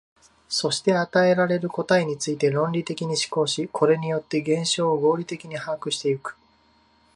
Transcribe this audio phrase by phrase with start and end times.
[0.49, 6.35] そして与えられる答えについて論理的に思考し、これによって現象を合理的に把握してゆく。